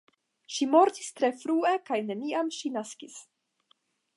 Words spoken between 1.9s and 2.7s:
kaj neniam